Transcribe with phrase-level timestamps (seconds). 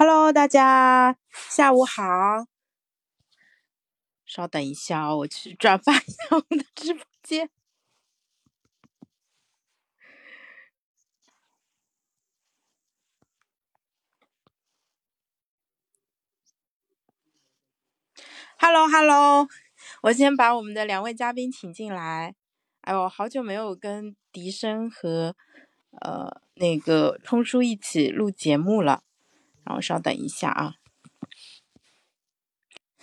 [0.00, 1.16] Hello，大家
[1.50, 2.46] 下午好。
[4.24, 7.50] 稍等一下，我去转发一下我们的直播间。
[18.60, 19.48] Hello，Hello，
[20.02, 22.36] 我先把我们的两位嘉宾请进来。
[22.82, 25.34] 哎呦，好久没有跟笛声和
[26.00, 29.02] 呃那个冲叔一起录节目了。
[29.68, 30.76] 然后稍等一下啊，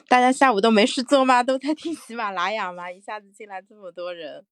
[0.07, 1.43] 大家下午都没事做吗？
[1.43, 2.91] 都在听喜马拉雅吗？
[2.91, 4.47] 一下子进来这么多人。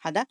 [0.00, 0.26] 好的，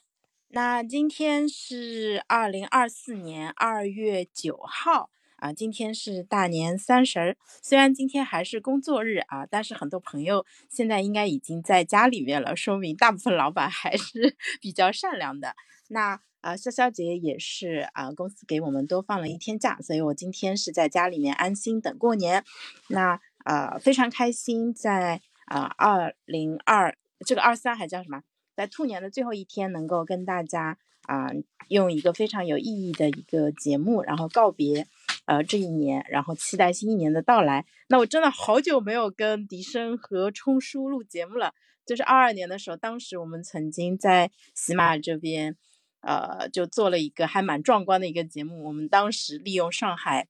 [0.48, 5.12] 那今天是二零二四年二月九号。
[5.36, 15.54] 啊，今天是大年三十儿，虽然今天还是工作日啊，但是很多朋友现在应该已经在家里面了，说明大部分老板还是 比较善良的。
[15.94, 22.44] 那啊，潇潇节也是啊，公司给我们多放了一天假，所以我今天是在家里面安心等过年。
[22.90, 28.24] 那啊，非常开心，在啊二零二这个二三还叫什么，
[28.56, 31.32] 在兔年的最后一天，能够跟大家啊
[31.70, 34.88] 用一个非常有意义的一个节目，然后告别。
[35.26, 37.66] 呃，这一年，然后期待新一年的到来。
[37.88, 41.54] 那我真的好久没有跟笛声和冲叔录节目了。
[41.86, 45.56] 就是二二年的时候，当时我们曾经在喜马这边，
[46.04, 48.64] 呃，就做了一个还蛮壮观的一个节目。
[48.66, 50.28] 我们当时利用上海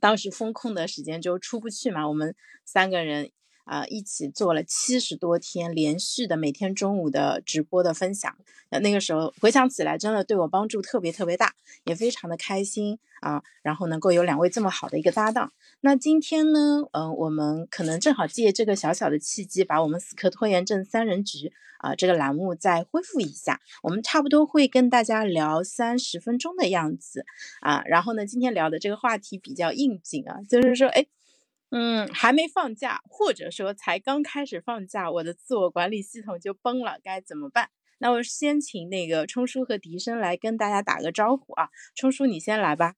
[0.00, 2.34] 当时封控的时间就出不去嘛，我们
[2.64, 3.32] 三个人。
[3.64, 8.36] 啊，一起做了七十多天连续的每天中午的直播的分享，
[8.70, 13.42] 那那个时候回想起来，真的对我帮助特别特别大，也非常的开心啊。
[13.62, 23.60] 然后能够有两位这么好的一个搭档，那今天呢，嗯，我们可能正好借这个小小的契机，把我们死磕拖延症三人局啊这个栏目再恢复一下。
[23.82, 27.24] 我们差不多会跟大家聊三十分钟的样子
[27.60, 27.82] 啊。
[27.86, 31.06] 然后呢，今天聊的这个话题比较应景啊，就是说，哎。
[31.74, 37.70] 嗯，还没放假，或者说才刚开始放假，我的自我管理系统就崩了，该怎么办？
[37.96, 41.70] 那我先请那个冲叔和笛声来跟大家打个招呼啊。
[41.94, 42.96] 冲叔，你先来吧。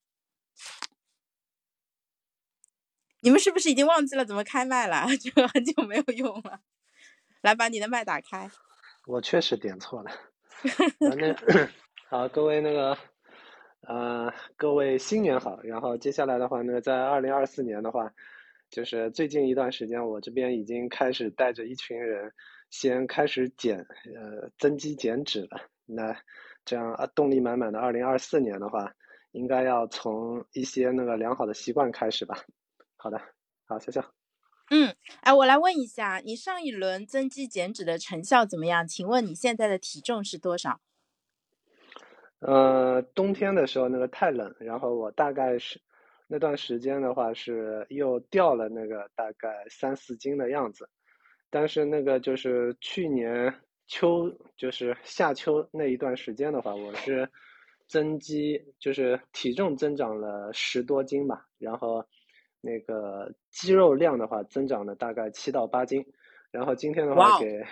[3.21, 5.07] 你们是不是已经忘记了怎么开麦了？
[5.23, 6.59] 这个很久没有用了。
[7.43, 8.51] 来，把你的麦打开。
[9.07, 10.11] 我确实点错了。
[12.11, 12.99] 好，各位那个，
[13.83, 15.63] 呃，各位新年好。
[15.63, 18.13] 然后接下来的话呢，在二零二四年的话。
[18.75, 22.33] 就是最近一段时间，我这边已经开始带着一群人，
[22.71, 23.79] 先开始减，
[24.17, 25.71] 呃，增肌减脂了。
[25.87, 26.13] 那
[26.65, 28.93] 这样啊，动力满满的二零二四年的话，
[29.31, 32.37] 应该要从一些那个良好的习惯开始吧。
[32.97, 33.21] 好的，
[33.65, 34.05] 好，笑笑。
[34.71, 38.85] 嗯，哎，我来问一下，你上一轮增肌减脂的成效怎么样？
[38.85, 40.81] 请问你现在的体重是多少？
[42.41, 45.81] 呃，冬天的时候那个太冷，然后我大概是。
[46.27, 50.89] 那段时间的话是又掉了那个大概三四斤的样子，
[51.51, 53.55] 但是那个就是去年
[53.87, 57.29] 秋就是夏秋那一段时间的话，我是
[57.87, 62.03] 增肌就是体重增长了十多斤吧，然后
[62.63, 66.05] 那个肌肉量的话增长了大概七到八斤，
[66.51, 67.63] 然后今天的话给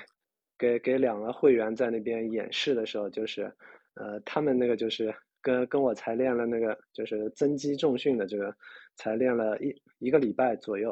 [0.58, 3.50] 给给两个会员在那边演示的时候，就是
[3.94, 5.14] 呃他们那个就是。
[5.42, 8.54] 跟跟我才练了那个就是增肌重训的这个，
[8.94, 10.90] 才练了一一个礼拜左右，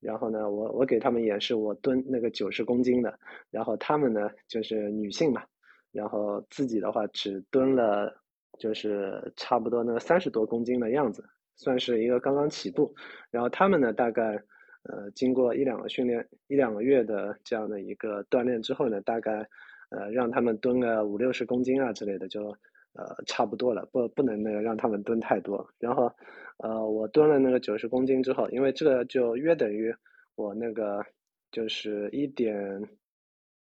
[0.00, 3.18] 然后呢，我我给他们演示我蹲那个九十公斤的，
[3.50, 5.42] 然后他们呢就是女性嘛，
[5.90, 8.14] 然后自己的话只蹲了
[8.58, 11.24] 就是差不多那个三十多公斤的样子，
[11.56, 12.94] 算是一个刚刚起步，
[13.30, 14.40] 然后他们呢大概
[14.84, 19.48] 呃经过一两个训练一两个月的这样的一个锻炼之后呢，大概
[19.90, 22.56] 呃让他们蹲个五六十公斤啊之类的就。
[22.94, 25.68] 呃，差不多了，不不能那个让他们蹲太多。
[25.78, 26.10] 然后，
[26.56, 29.94] 呃，我蹲了那个九十公斤之后，因为这个就约等于
[30.34, 31.04] 我那个
[31.52, 32.88] 就是一点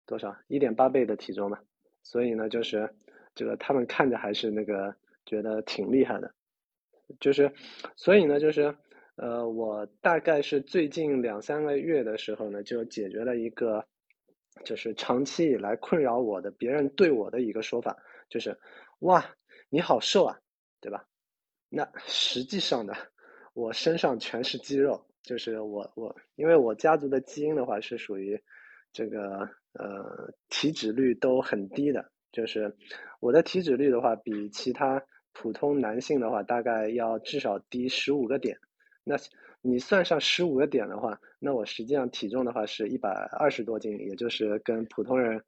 [0.06, 1.58] 多少一点八倍的体重嘛，
[2.02, 2.88] 所以呢，就是
[3.34, 4.94] 这个他们看着还是那个
[5.26, 6.32] 觉得挺厉害的，
[7.20, 7.52] 就是
[7.94, 8.74] 所以呢，就是
[9.16, 13.84] 呃，我大概是最近两三个月的时候呢，就解决了一个
[14.64, 17.94] 就是长期以来困扰我的别人对我的一个说法，
[18.30, 18.58] 就是。
[19.00, 19.24] 哇，
[19.68, 20.38] 你好瘦啊，
[20.80, 21.04] 对吧？
[21.68, 22.94] 那实际上呢，
[23.52, 28.42] 我身上全是肌肉，就是我我，因为我家族的基因的话是属于
[28.92, 29.40] 这个
[29.74, 32.74] 呃体脂率都很低的，就是
[33.20, 35.02] 我的体脂率的话比其他
[35.34, 38.58] 普通男性的话大概要至少低十五个点。
[39.04, 39.14] 那
[39.60, 45.44] 你算上十五个点的话，那我实际上体重的话是一百二十多斤，也就是跟普通人。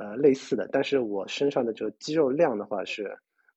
[0.00, 3.04] 呃，类似的，但是我身上的这个肌肉量的话是，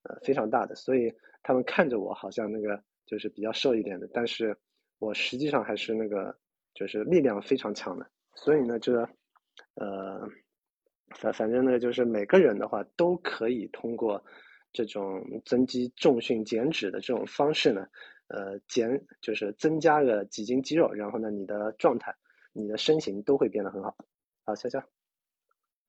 [0.04, 1.10] 呃非常大的，所以
[1.42, 4.54] 他们看着我好像那个就是比较瘦一点的，但是
[5.00, 6.38] 我实际上还是那个
[6.74, 8.06] 就是力量非常强的，
[8.36, 8.92] 所以呢，这
[9.76, 10.28] 呃
[11.16, 14.22] 反反正呢，就是每个人的话都可以通过
[14.74, 17.88] 这种增肌重训减脂的这种方式呢，
[18.28, 22.14] 呃减就是增加个几斤肌肉，然后呢，你的状态、
[22.52, 23.96] 你的身形都会变得很好。
[24.46, 24.84] 好，潇潇。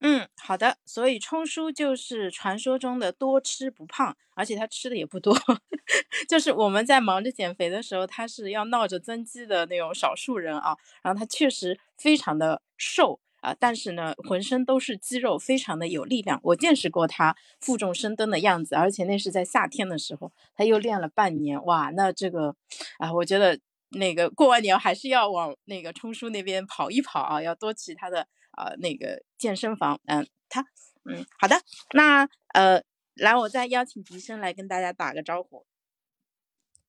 [0.06, 0.76] 嗯，好的。
[0.84, 5.34] 所以冲叔就是传说中的多吃不胖，而且他吃的也不多。
[6.28, 10.76] 就是我们在忙着减肥的时候，他是要闹着增肌的那种少数人啊。
[11.02, 16.38] 然后他确实非常的瘦啊，但是呢，浑身都是肌肉，非常的有力量。
[16.42, 21.64] 我见识过他负重深蹲的样子，而且那是在夏天的时候，他又练了半年。
[21.64, 22.54] 哇，那这个
[22.98, 23.58] 啊，我觉得
[23.92, 28.26] 那个过完年还是要往那个冲叔那边跑一跑啊，要多去他的。
[28.56, 30.60] 呃，那个健身房，嗯，他，
[31.04, 31.60] 嗯，好的，
[31.92, 32.82] 那呃，
[33.14, 35.66] 来，我再邀请笛声来跟大家打个招呼。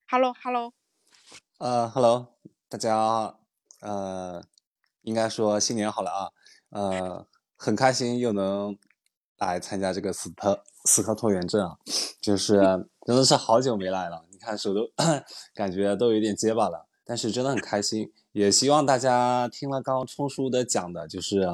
[0.07, 0.73] Hello，Hello，
[1.57, 2.35] 呃，Hello，
[2.69, 3.37] 大家，
[3.81, 4.43] 呃，
[5.01, 6.31] 应该说新年好了啊，
[6.69, 8.77] 呃，很开心又能
[9.37, 11.77] 来参加这个死磕死磕拖延症啊，
[12.21, 12.57] 就是
[13.05, 14.87] 真的是好久没来了，你看手都
[15.55, 18.13] 感觉都有点结巴了，但是真的很开心。
[18.35, 21.47] 也希望大家听了刚刚冲叔的讲的，就是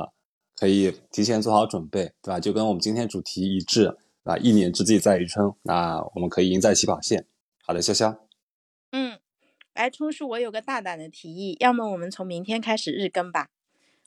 [0.56, 2.40] 可以提前做好准备，对吧？
[2.40, 7.28] 就跟我们今天主题一致，啊，一年之计在于春，那我们可以赢在起跑线。
[7.64, 8.18] 好的，潇潇。
[8.92, 9.20] 嗯，
[9.76, 13.52] 来，冲叔，我有个大胆的提议，要么我们从明天开始日更吧，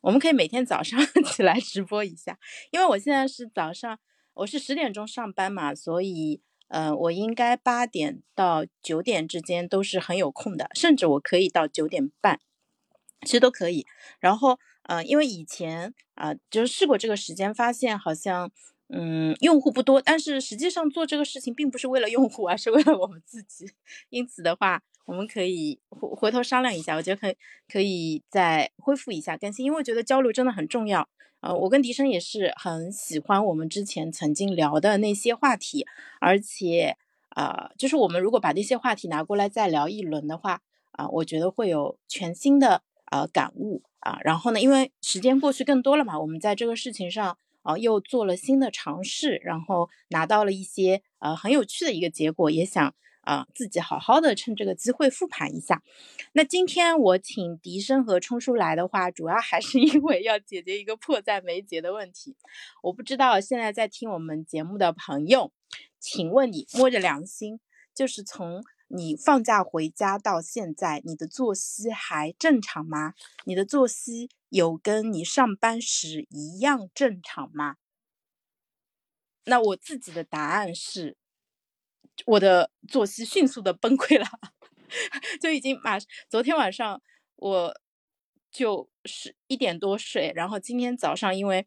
[0.00, 0.99] 我们可以每天早上
[1.32, 2.37] 起来直播一下，
[2.73, 3.97] 因为我现在是早上，
[4.35, 6.43] 我是十点钟上班嘛，所以。
[6.69, 12.41] 嗯，我应该八点到九点之间都是很有空的，甚至我可以到九点半，
[13.25, 13.87] 其实都可以。
[14.21, 18.50] 然后，呃，因为以前啊，就是试过这个时间，发现好像，
[18.88, 23.71] 嗯，用户不多，但是实际上做这个事情并不是为了用户，而是为了我们自己。
[24.11, 27.37] 因此的话，我们可以回回头商量一下，我觉得可以
[27.71, 31.09] 可以再恢复一下更新，因为我觉得交流真的很重要。
[31.41, 35.87] 呃，我跟笛声也是很喜欢我们之前曾经聊的那些话题，
[36.19, 36.97] 而且，
[37.37, 40.62] 呃，就是我们如果把那些话题拿过来再聊一轮的话，
[40.93, 44.19] 啊，我觉得会有全新的呃感悟啊。
[44.23, 52.95] 然后呢，因为时间过去更多了嘛，我们在这个事情上啊又做了新的尝试，然后拿到了一些呃很有趣的一个结果，也想。
[53.27, 55.83] 啊，自己好好的趁这个机会复盘一下。
[56.33, 62.37] 那今天我请笛声和冲叔来的话，主要还是 因为要解决一个迫在眉睫的问题。
[62.83, 65.51] 我不知道现在在听我们节目的朋友，
[65.99, 67.61] 请问你摸着良心，
[67.95, 73.15] 就是从你放假回家到现在，你的作息还正常吗？
[73.45, 77.77] 你的作息有跟你上班时一样正常吗？
[79.45, 81.17] 那我自己的答案是。
[82.27, 84.27] 我的作息迅速的崩溃了，
[85.43, 85.99] 就已经马
[86.29, 87.03] 昨天晚上
[87.35, 87.81] 我
[88.53, 91.67] 就是一点多睡，然后今天早上因为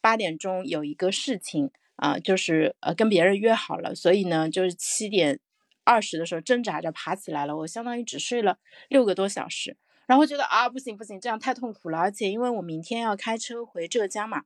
[0.00, 5.40] 八点钟有一个事情啊，就是呃跟别人约好了，所以呢就是七点
[5.88, 8.58] 二十的时候挣扎着爬起来了，我相当于只睡了
[8.90, 14.42] 六个多小时，然后觉得啊不行不行，这样太痛苦了，而且因为我明天要开车回浙江嘛。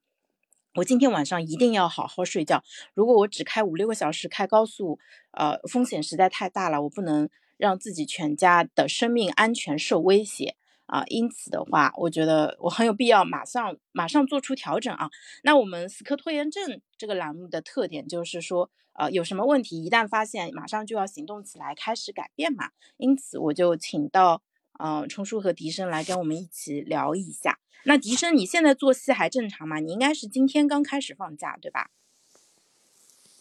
[0.77, 2.63] 我今天晚上一定要好好睡觉。
[2.95, 4.99] 如果我只开五六个小时开高速，
[5.33, 11.05] 呃，风险实在太大了，我不能让自己全家的生命安全受威胁啊。
[11.07, 15.11] 因此的话，我觉得我很有必要马上马上做出调整啊。
[15.43, 22.71] 那我们死磕拖延症这个栏目的特点就是说，呃，有什么问题一旦发现，马上就要行动起来，开始改变嘛。
[22.97, 24.43] 因此，我就请到。
[24.79, 27.61] 呃，冲叔和笛声来跟我们一起聊一下。
[27.85, 29.79] 那笛声，你现在作息还正常吗？
[29.79, 31.91] 你应该是今天刚开始放假，对吧？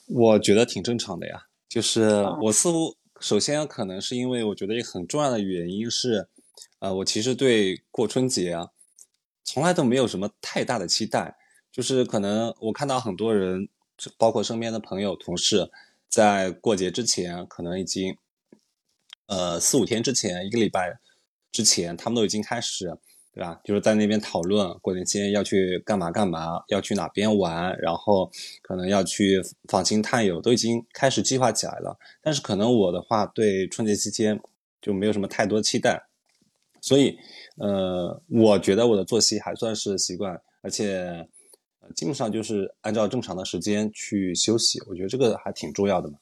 [0.08, 1.48] 我觉得挺正常的呀。
[1.70, 6.28] 就是我似乎，首先可能是因为我觉得一个很重要的原因是，
[6.80, 8.70] 呃，我其实对过春节啊，
[9.44, 11.38] 从来都没有什么太大的期待。
[11.72, 13.70] 就是可能我看到很多人，
[14.18, 15.72] 包括身边的朋友、同事，
[16.10, 18.18] 在过节之前，可能已经，
[19.28, 21.00] 呃，四五天之前，一个礼拜。
[21.52, 22.86] 之前他们都已经开始，
[23.34, 23.60] 对吧？
[23.64, 31.98] 就是在那边讨论过年期间要去干嘛干嘛，要去哪边玩，然后可能要去访亲探友，都已经开始计划起来了。
[32.22, 34.42] 但是可能我的话，对春节期间
[34.82, 36.08] 就没有什么太多期待，
[36.82, 37.18] 所以，
[37.58, 41.30] 呃，我觉得我的作息还算是习惯，而且
[41.96, 44.82] 基本上就是按照正常的时间去休息。
[44.88, 46.18] 我觉得这个还挺重要的嘛。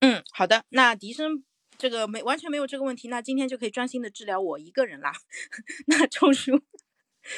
[0.00, 1.44] 嗯，好的，那笛声。
[1.78, 5.12] 这个没完全没有这个问题，那今天就可以专心的治疗我一个人啦。
[5.88, 6.60] 那周叔，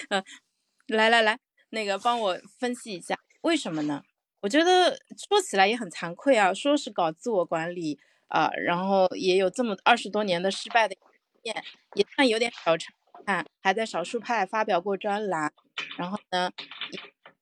[0.08, 0.25] 嗯，
[0.88, 1.38] 来来来，
[1.70, 4.02] 那个帮我分析一下，为什么呢？
[4.40, 10.96] 我觉得说起来也很惭愧啊，说是搞自我管理啊，然后也有这么二十多年的失败的
[11.42, 12.94] 经验，也算有点小成
[13.26, 15.52] 看，还在少数派发表过专栏，
[15.99, 16.50] 然后呢，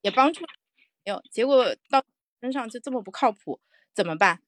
[0.03, 0.43] 也帮助
[1.05, 2.05] 没有，结果到
[2.41, 3.61] 身上就这么不靠谱，
[3.95, 4.41] 怎么办？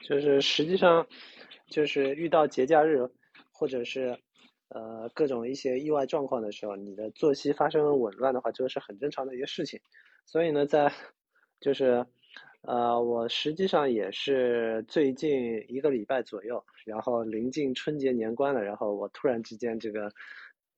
[0.00, 1.06] 就是实际上，
[1.68, 3.08] 就是遇到节假日
[3.50, 4.20] 或者是
[4.68, 9.80] 呃各种一些意外状况的时候，你的作息发生了紊乱的话，这个是很正常的一个事情。
[10.26, 10.92] 所以呢，在
[11.60, 12.06] 就是
[12.66, 20.12] 呃，我实际上也是最近一个礼拜左右，然后临近春节年关了，然后我突然之间这个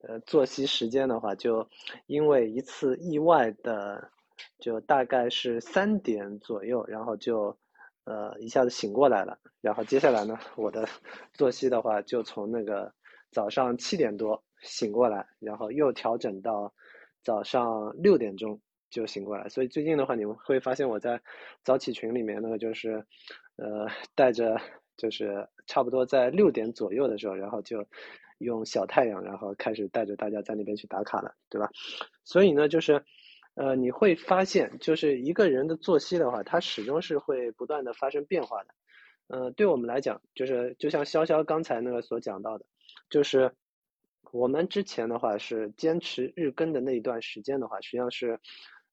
[0.01, 1.67] 呃作息时间的话，就
[2.05, 4.11] 因为一次意外的，
[4.59, 7.57] 就大概是三点左右，然后就
[8.03, 10.87] 呃一下子醒过来了，然后接下来呢，我的
[11.33, 12.93] 作息的话就从那个
[13.31, 16.71] 早上七点多醒过来，然后又调整到
[17.23, 18.61] 早上六点钟。
[18.89, 21.21] 就醒过来，所以最近的话，你们会发现我在
[21.63, 23.05] 早起群里面，那个就是，
[23.55, 24.59] 呃，带着
[24.97, 27.85] 就是差不多在六点左右的时候，然后就
[28.39, 31.69] 用小太阳，然后开始带着大家在那边去打卡了，对吧？
[32.23, 33.03] 所以呢，就是，
[33.53, 38.69] 呃，你会发现，就是一个人的作息的话，它始终是会不断的发生变化的。
[39.27, 42.65] 呃，对我们来讲，就是就像潇潇刚才那个所讲到的，
[43.09, 43.53] 就是
[44.31, 48.39] 我们之前的话是坚持日更的那一段时间的话，实际上是。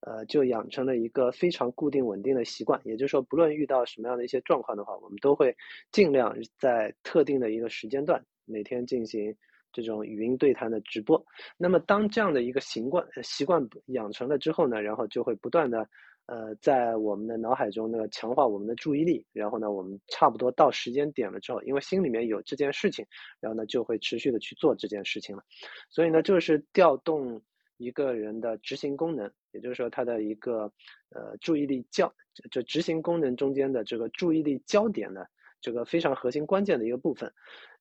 [0.00, 5.56] 呃，就养成了一个非常固定稳定的习惯，也就是说，不论遇到什么样的一些状况的话，我们都会
[5.90, 9.34] 尽量在特定的一个时间段，每天进行
[9.72, 11.24] 这种语音对谈的直播。
[11.56, 15.88] 那么，当这样的一个习惯习惯养成了之后呢，然后就会不断的
[16.26, 23.04] 呃，在我们的脑海中呢强化我们的注意力，然后呢，我们差不多到时间点了之后，因为心里面有这件事情，
[23.40, 25.42] 然后呢，就会持续的去做这件事情了。
[25.88, 27.42] 所以呢，就是调动。
[27.76, 30.72] 一个人的执行功能，也就是说他的一个
[31.10, 32.12] 呃注意力焦，
[32.50, 35.24] 就执行功能中间的这个注意力焦点呢
[35.60, 37.32] 这个非常核心关键的一个部分。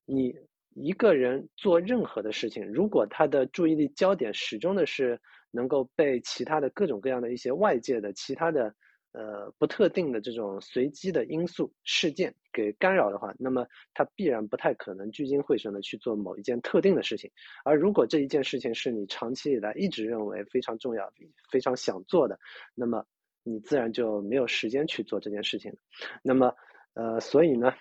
[0.05, 0.35] 你
[0.75, 5.19] 一个人做任何的事情，如果他的注意力焦点始终的是
[5.51, 8.73] 能够被其他的各种各样的一些外界的其他的。
[9.17, 17.31] 呃，不特定的这种随机的因素事件给干扰的话，那么他必然不太可能聚精会神的去做某一件特定的事情。
[17.63, 21.09] 而如果这一件事情是你长期以来一直认为非常重要、
[21.49, 22.37] 非常想做的，
[22.73, 23.05] 那么
[23.43, 25.73] 你自然就没有时间去做这件事情。
[26.21, 26.53] 那么，
[26.93, 27.73] 呃，所以呢，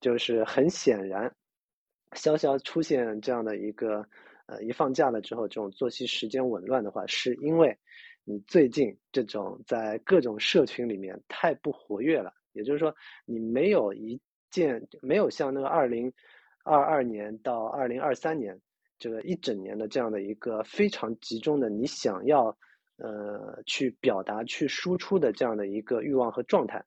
[0.00, 1.34] 就是很显然，
[2.12, 4.08] 潇潇出现这样的一个，
[4.46, 7.76] 呃，一放假了之后，这种作息时间紊乱的话，是因为。
[8.30, 12.94] 你最近这种在各种社群里面太不活跃了，也就是说，
[13.24, 14.20] 你没有一
[14.50, 16.12] 件没有像那个二零
[16.62, 18.60] 二二年到二零二三年
[18.98, 22.54] 这个一整年的这样的一个非常集中的你想要
[22.98, 26.84] 呃去表达去输出的这样的一个欲望和状态，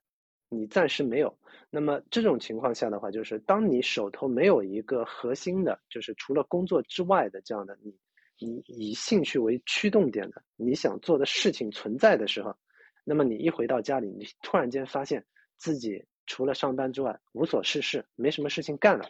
[0.48, 1.36] 你暂时没有。
[1.70, 7.98] 那么这种情况下的话，就是当你手头没有一个核心的，就是除了工作之外的这样的你。
[8.42, 12.56] 以以兴趣为驱动点的，你想做的事情存在的时候，
[13.04, 15.24] 那么你一回到家里，你突然间发现
[15.56, 19.04] 自己除了上班之外无所事事，没什么事情干了，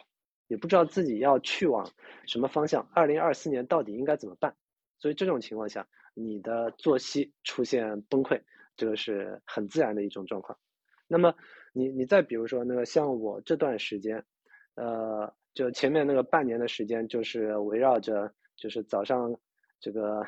[0.47, 1.89] 也不知道自己要去往
[2.27, 2.87] 什么方向。
[2.93, 4.55] 二零二四年到底应该怎么办？
[4.99, 8.39] 所以这种情况下，你的作息出现崩溃，
[8.77, 10.57] 这个是很自然的一种状况。
[11.07, 11.33] 那么
[11.73, 14.23] 你你再比如说那个像我这段时间，
[14.75, 18.31] 呃，就前面那个半年的时间，就是围绕着。
[18.55, 19.35] 就是早上，
[19.79, 20.25] 这个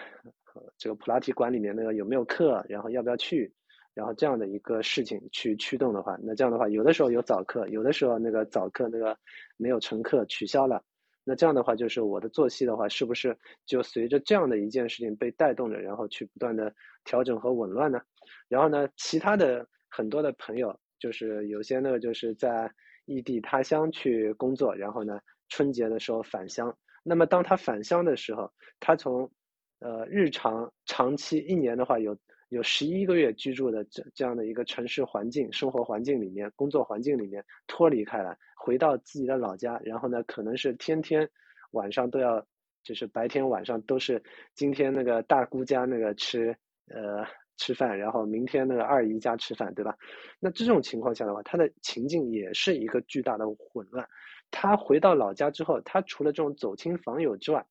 [0.78, 3.54] 这个普拉提馆里面那个有没有课，然后要不要去，
[3.94, 9.18] 然后这样的一个事情去驱动的话，那这样的话，有的时候有早课，有的时候那个早课那个
[9.58, 10.84] 没有乘客取消了，
[11.24, 18.02] 那这样的话，就是我的作息的话，是不是就随着这样的一件事情被带动着，然后去不断的调整和紊乱呢？
[18.48, 22.72] 然后呢，其他的很多的朋友，就是有些那个就是在
[23.06, 26.76] 异地他乡去工作，然后呢，春节的时候返乡。
[27.08, 29.30] 那么当他返乡的时候，他从，
[29.78, 32.18] 呃，日常长期一年的话，有
[32.50, 41.30] 有十一个月居住的这这样的一个城市环境、生活环境里面、工作环境里面脱离开来，回到自己的老家，然后呢，可能是天天
[41.72, 42.44] 晚上都要，
[42.82, 44.24] 就是白天晚上都是
[44.56, 46.58] 今天那个大姑家那个吃，
[46.88, 47.24] 呃，
[47.58, 49.98] 吃饭，然后明天那个二姨家吃饭，对吧？
[50.40, 54.08] 那这种情况下的话，他的情境也是一个巨大的混乱。
[54.52, 57.66] 他回到老家之后，他除了这种走亲访友之外，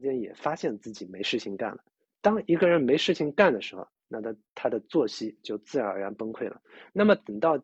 [0.00, 1.78] 间也发现自己没事情干了。
[2.20, 6.60] 当一个人没事情干的时候，那他他的作息就自然而然崩溃了。
[6.92, 7.62] 那么等到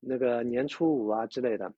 [0.00, 1.72] 那个年初五啊之类的，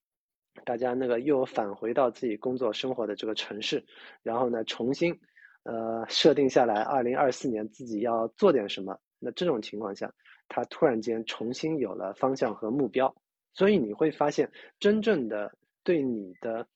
[0.64, 3.84] 大家那个又返回到自己工作生活的这个城市，
[4.22, 5.18] 然后呢重新
[5.64, 10.12] 呃设定下来，二零二四年自己要做点什么，那这种情况下，
[10.48, 13.14] 他突然间重新有了方向和目标，
[13.52, 16.66] 所以你会发现，真正的对你的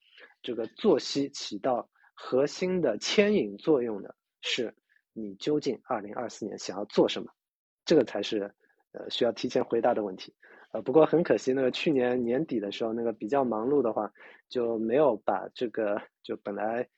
[0.43, 4.75] 这个作息起到核心的牵引作用的是，
[5.12, 7.33] 你究竟二零二四年想要做什么，
[7.85, 8.53] 这个才是
[8.93, 10.35] 呃需要提前回答的问题。
[10.73, 14.11] 呃，不过很可惜，那个去年年底的时候，那个比较忙碌的话，
[14.49, 16.89] 就没有把这个就本来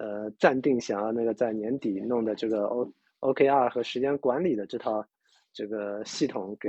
[0.00, 2.90] 呃暂定想要那个在年底弄的这个 O
[3.20, 5.04] OKR 和时间管理的这套
[5.52, 6.68] 这个系统给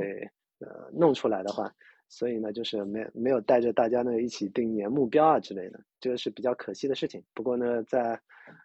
[0.60, 1.74] 呃弄出来的话，
[2.10, 7.24] 所以呢，就是没没有带着大家呢一起定年目标啊之类的，这个是比较可惜的事情。
[7.34, 8.20] 不过呢，在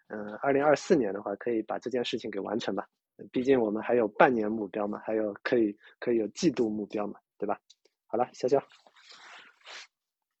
[0.09, 2.85] 嗯二零二四年的话，可以把这件事情给完成吧，
[3.31, 7.57] 毕竟我们还有半年目标嘛，还有可以可以有季度目标嘛，对吧？
[8.07, 8.61] 好了，潇潇。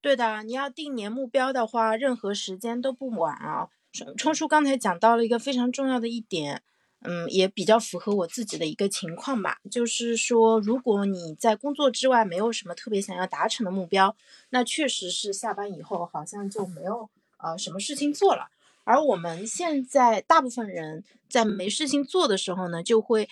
[0.01, 3.69] 对的，你要定年目标的话，任何时间都不晚啊。
[4.17, 6.61] 冲叔刚才讲到了一个非常重要的一点，
[7.01, 14.15] 嗯，也比较符合我自己的一个情况吧，就是说，如果你在工作之外没有什么特别想要达成的目标，
[14.49, 18.49] 那确实是下班以后好像就没有呃什么事情做了。
[18.83, 23.29] 而我们现在大部分人在没事情做的时候呢，就会。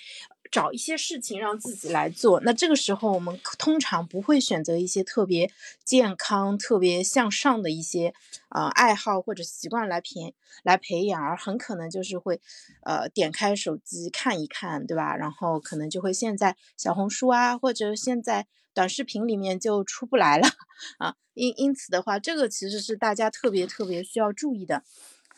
[0.55, 5.51] 找一些事情让自己来做，那这个时候我们通常不会选择一些特别
[5.83, 8.13] 健康、特别向上的一些
[8.47, 10.33] 啊爱好或者习惯来培
[10.63, 12.39] 来培养，而很可能就是会
[12.83, 15.13] 呃点开手机看一看，对吧？
[15.17, 20.47] 然后可能就会现在小红书啊，或者现在短视频里面就出不来了
[21.00, 21.15] 啊。
[21.33, 24.83] 因因此的话，这个其实是大家特别特别需要注意的。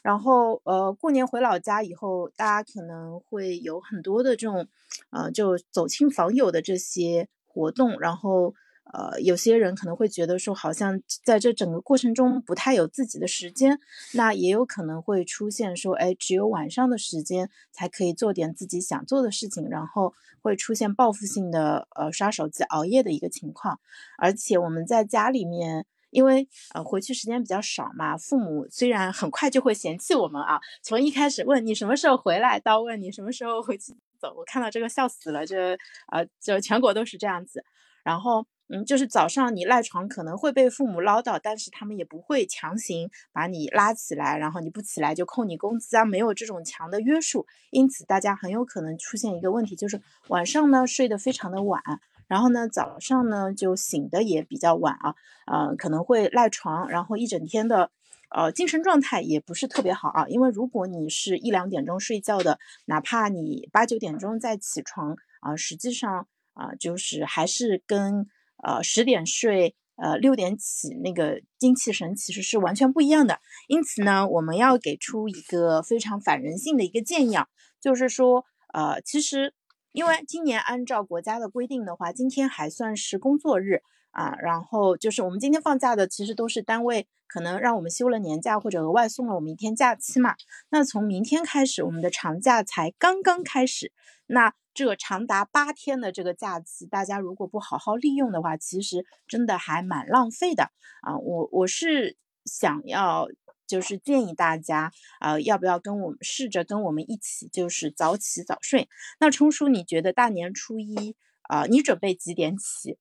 [0.07, 4.65] 然后，呃，过年回老家以后，大家可能会有很多的这种，
[5.09, 7.99] 呃，就走亲访友的这些活动。
[7.99, 8.53] 然后，
[8.93, 13.81] 呃，有些人可能会觉得说，好像在这整个过程中不太有自己的时间。
[14.13, 23.81] 那也有可能会出现说，哎，只有晚上的时间才可以做点自己想做的事情，然后会出现报复性的，呃，刷手机、熬夜的一个情况。
[24.17, 25.85] 而且我们在家里面。
[26.09, 35.77] 因为呃回去时间比较少嘛，父母虽然很快就会嫌弃我们啊，从一开始问你什么时候回来，到问你什么时候回去走，我看到这个笑死了，这
[36.11, 37.63] 呃就全国都是这样子。
[38.03, 47.45] 然后嗯，就是早上你赖床可能会被父母唠叨，但是他们也不会强行把你拉起来，然后你不起来就扣你工资啊，没有这种强的约束。
[47.69, 51.81] 因此大家很有可能出现一个问题，就是晚上呢睡得非常的晚。
[52.27, 57.89] 然后呢，早上呢就醒的也比较晚啊，呃，可能会赖床，然后一整天的，
[58.29, 60.27] 呃，精神状态也不是特别好啊。
[60.27, 68.27] 因为如果你是一两点钟睡觉的，哪怕你八九点钟再起床啊，实际上啊，就是还是跟
[68.61, 73.39] 呃十点睡，呃六点起那个精气神其实是完全不一样的。
[73.69, 77.47] 因此呢，我们要给出一个非常反人性的一个建议啊，
[77.79, 79.53] 就是说，呃，其实。
[79.97, 83.81] 因为今年按照国家的规定的话，今天还算是工作日
[84.11, 90.35] 啊，然后就是我们今天放假的，其实都是单位可能让我们休了年假或者额外送了我们一天假期嘛。
[90.69, 93.91] 那从明天开始，我们的长假才刚刚开始，
[94.27, 100.65] 那这长达八天的这个假期，大家如果不好好利用的话，其实真的还蛮浪费的
[101.01, 101.17] 啊。
[101.17, 103.27] 我我是想要。
[103.67, 108.87] 就是建议大家，呃，要不要跟我们试着跟我们一起，就是早起早睡。
[109.19, 112.97] 那冲叔，你觉得大年初一啊，你准备几点起？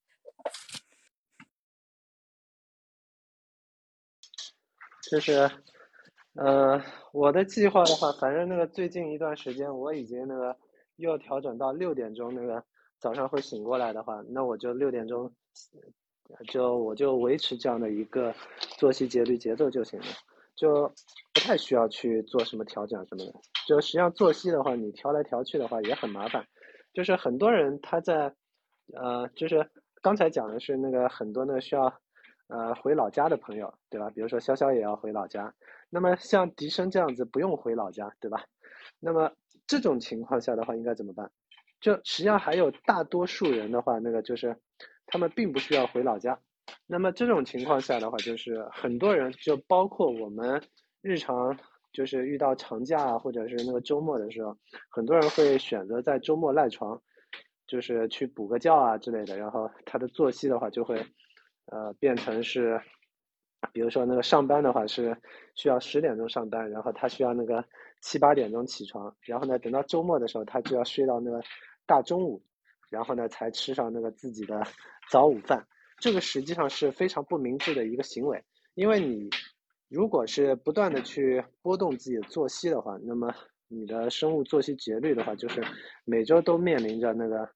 [5.08, 5.48] 就是，
[6.34, 10.56] 呃，我的计划的话，反正那个最近一段时间，我已经那个
[10.96, 12.64] 又调整到六点钟那个
[12.98, 15.32] 早上会醒过来的话，那我就六点钟，
[16.48, 18.34] 就我就维持这样的一个
[18.78, 20.06] 作息节律节奏就行了。
[20.56, 20.92] 就
[21.32, 23.32] 不太需要去做什么调整什么的，
[23.68, 26.46] 就实际上作息的话，你调来调去的话也很麻烦。
[26.92, 28.34] 就是很多人他在，
[28.94, 31.92] 呃，就是刚才讲的是那个很多那个需要，
[32.48, 34.08] 呃，回老家的朋友，对吧？
[34.10, 35.52] 比如说潇潇也要回老家，
[35.90, 38.44] 那么像笛声这样子不用回老家，对吧？
[38.98, 39.30] 那么
[39.66, 41.30] 这种情况下的话应该怎么办？
[41.80, 44.56] 就实际上还有大多数人的话，那个就是
[45.06, 46.40] 他们并不需要回老家。
[46.86, 50.62] 那么这种情况下的话，就是很多人，就包括我们
[51.00, 51.56] 日常，
[51.92, 54.56] 就是遇到长假啊，或者是那个周末的时候，
[54.90, 57.00] 很多人会选择在周末赖床，
[57.66, 59.36] 就是去补个觉啊之类的。
[59.36, 61.04] 然后他的作息的话，就会
[61.66, 62.80] 呃变成是，
[63.72, 65.16] 比如说那个上班的话是
[65.54, 67.64] 需要十点钟上班，然后他需要那个
[68.00, 71.40] 七八点钟起床，然后呢等到周末的时候，他就要睡到那个
[71.86, 72.42] 大中午，
[72.90, 74.62] 然后呢才吃上那个自己的
[75.10, 75.66] 早午饭。
[75.98, 78.42] 这个实际上是非常不明智的一个行为，
[78.74, 79.30] 因为你
[79.88, 83.34] 如果是不断的去波动自己的作息的话，那么
[83.68, 85.62] 你的生物作息节律的话，就是
[86.04, 87.48] 每周都面临着那个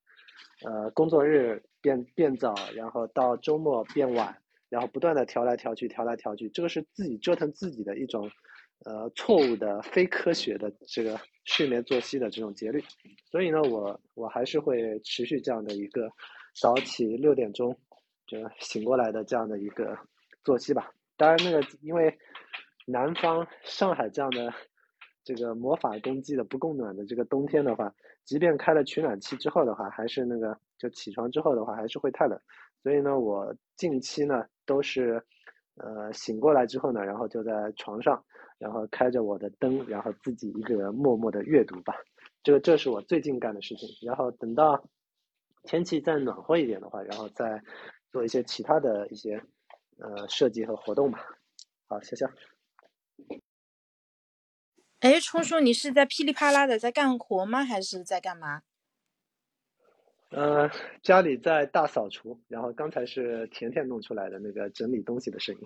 [0.64, 4.36] 呃工作日变变早，然后到周末变晚，
[4.68, 8.30] 然后不断的调来调去，调来调去，这个是自己折腾自己的一种
[8.84, 12.82] 呃错误的非科学的这个睡眠作息的这种节律。
[13.30, 16.10] 所以呢，我我还是会持续这样的一个
[16.54, 17.76] 早起六点钟
[18.30, 19.98] 就醒过来的这样的一个
[20.44, 20.92] 作息吧。
[21.16, 22.16] 当然，那个因为
[22.86, 24.54] 南方上海这样的
[25.24, 27.92] 这个魔法攻击的不供暖的这个冬天的话，
[28.24, 32.40] 即便开了取暖器之后的话，还是那个就起床之后的话还是会太冷。
[32.82, 35.22] 所以呢，我近期呢都是
[35.74, 38.24] 呃醒过来之后呢，然后就在床上，
[38.58, 41.92] 然后开着我的灯，然后自己一个人默默的阅读吧。
[42.42, 43.88] 这个这是我最近干的事情。
[44.06, 44.82] 然后等到
[45.64, 47.62] 天气再暖和一点的话，然后再
[48.10, 49.42] 做一些其他的一些。
[50.02, 51.22] 呃，设计和活动吧。
[51.86, 52.24] 好，谢谢。
[55.00, 57.62] 哎，冲叔，你是在噼里啪啦的在干活吗？
[57.62, 58.62] 还是在干嘛？
[60.30, 60.70] 呃，
[61.02, 65.60] 家里在大扫除，然后刚才是甜甜弄出来的那个整理东西的声音。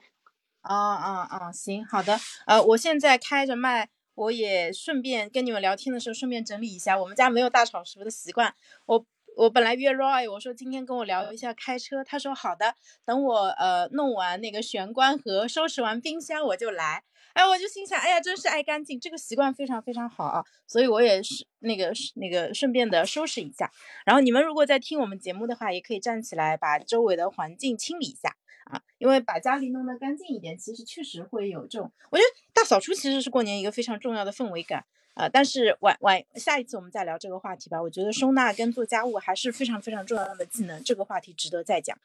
[0.64, 2.18] 哦哦哦，行，好的。
[2.46, 6.98] 呃，我现在开着麦，我也顺便跟你们聊天的时候顺便整理一下。
[6.98, 8.52] 我们家没有大扫除的习惯，
[8.86, 9.06] 我。
[9.36, 17.02] 我本来约 Roy，我说今天跟我聊一下开车，他说好的，等我呃弄完那个玄关和收拾完冰箱我就来。
[17.32, 23.72] 哎，我就心想，哎呀，真是爱干净，这个习惯非常非常好啊，所以我也是那个那个顺便的收拾一下。
[24.06, 34.84] 然后你们如果在听我们节目的话，也可以站起来把周围的环境清理一下啊，因为把家里弄得干净一点，其实确实会有这种，我觉得大扫除其实是过年一个非常重要的氛围感。
[35.14, 37.80] 啊，但是晚晚下一次我们再聊这个话题吧。
[37.80, 41.96] 我觉得收纳跟做家务还是非常非常重要的技能，这个话题值得再讲。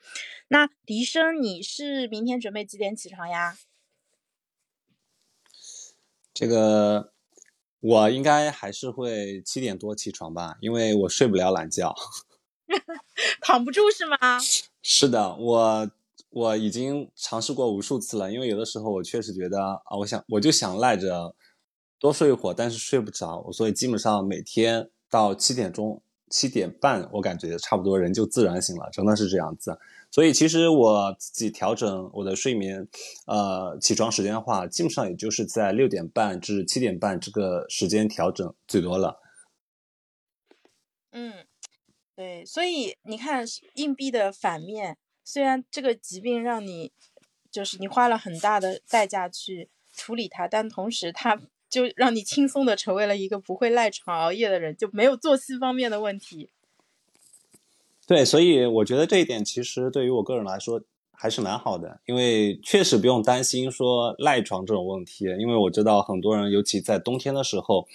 [0.49, 3.57] 那笛声，你是明天准备几点起床呀？
[6.31, 7.11] 这个
[7.79, 11.95] 我应该还是会七点多起床吧，因为我睡不了懒觉，
[13.41, 14.17] 躺不住是吗？
[14.83, 15.91] 是的，我
[16.29, 21.33] 我已经尝试过无数次了，因为有的时候我确实觉得啊，我想我就想赖着。
[21.99, 29.77] 多睡一会儿，但是睡不着，所以基本上每天到七点钟、七点半，我感觉差不多人就自然醒了，真的是这样子。
[30.09, 32.87] 所以其实我自己调整我的睡眠，
[33.27, 39.19] 呃，起床时间的话，基本上也就是在六点半至七点半这个时间调整最多了。
[41.11, 41.45] 嗯，
[42.15, 46.93] 对，所以你看硬币的反面，虽然这个疾病让你
[47.51, 51.41] 就是你花了很大的代价去处理它，但同时它。
[51.69, 56.49] 就让你轻松的成为了一个不会赖床熬夜的人，就没有作息方面的问题。
[58.07, 65.25] 对，所以我觉得这一点其实对于我个人来说还是蛮好的，因为确实不用担心说赖床这种问题。
[65.37, 67.87] 因为我知道很多人，尤其在冬天的时候，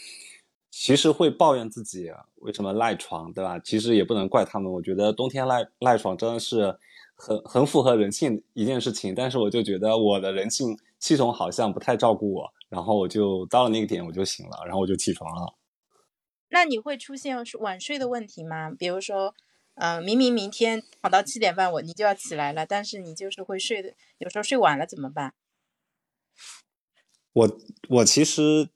[0.70, 3.58] 其实会抱怨自己为什么赖床，对吧？
[3.58, 4.70] 其实也不能怪他们。
[4.70, 6.78] 我觉得冬天赖赖床真的是
[7.16, 12.52] 很很符合人性一件事情，但是我就觉得我的人性系统好像不太照顾我。
[12.74, 15.54] 然后我就到了那个点，我就醒了，然后我就起床了。
[16.48, 18.72] 那你会出现晚睡的问题吗？
[18.72, 19.32] 比如说，
[19.74, 25.34] 呃，明明明天跑到七点半，我你就要起来了，但是你就是会睡的，有时候睡晚了怎么办？
[27.32, 27.58] 我
[27.88, 28.68] 我其实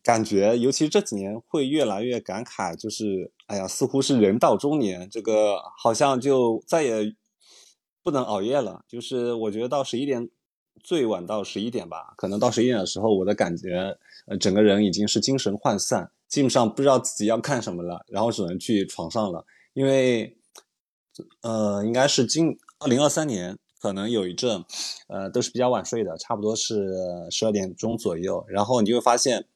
[0.00, 7.16] 感觉，尤其这几年会越来越感慨，就是哎呀，似乎是人到中年，这个好像就再也
[8.04, 8.84] 不能熬夜了。
[8.86, 10.30] 就是我觉得到十一点。
[10.82, 19.44] 最晚到十一点吧，可能到十一点的时候，我的感觉，呃，整个人已经是精神涣散，基本上不知道自己要干什么了，然后只能去床上了。
[19.74, 20.36] 因为，
[21.42, 24.64] 呃，应该是今二零二三年，可能有一阵，
[25.08, 26.88] 呃，都是比较晚睡的，差不多是
[27.30, 28.44] 十二点钟左右。
[28.48, 29.46] 然后你会发现，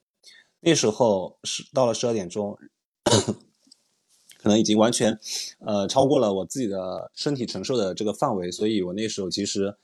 [0.60, 2.58] 那时候是到了十二点钟，
[4.42, 5.18] 可能已经完全，
[5.60, 9.76] 呃，超过了我自己的身体承受的这个范围，所以我那时候其实。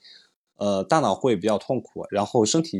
[0.61, 2.77] 呃，大脑会比较痛苦，然后身体，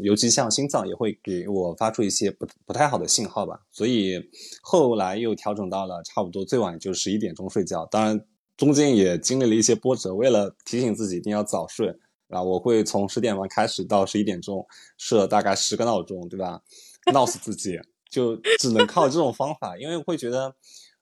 [0.00, 3.62] 尤其像心脏也会给我发出一些不不太好的信号吧。
[3.72, 4.30] 所以
[4.62, 7.84] 后来又调整到了差不多最晚就十一点钟睡觉。
[7.86, 8.24] 当然
[8.56, 11.92] 中间也经历了一些波折，为了提醒自己一定要早睡
[12.28, 14.64] 啊，我会从十点半开始到十一点钟
[14.96, 16.62] 设大概十个闹钟，对吧？
[17.12, 17.76] 闹死自己，
[18.08, 20.54] 就只能靠这种方法，因为会觉得，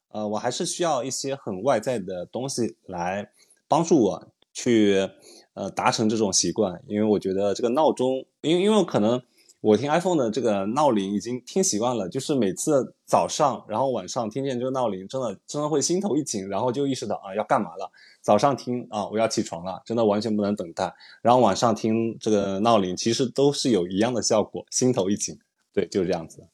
[0.09, 3.29] 呃，我还是需要一些很外在的东西来
[3.69, 5.11] 帮助我去。
[5.55, 9.23] 呃，达成这种习惯，因为我觉得这个闹钟，因为因为可能
[9.61, 17.91] 我听 iPhone 的这个闹铃已经听习惯了，就是每次早上，然后晚上听见这个闹铃，真的真的会心头一紧，然后就意识到啊要干嘛了。
[18.21, 20.93] 早上听啊我要起床了，真的完全不能等待。
[21.23, 25.39] 然后晚上听这个闹铃，其实都是有一样的效果，心头一紧。
[25.73, 26.47] 对，就是这样子。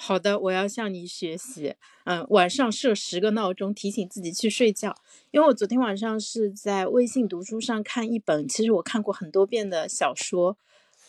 [0.00, 1.74] 好的，我要向你学习。
[2.04, 4.94] 嗯，晚上设十个闹钟提醒自己去睡觉，
[5.32, 10.56] 因为我昨天晚上是在微信读书上看一本，其实我看过很多遍的小说，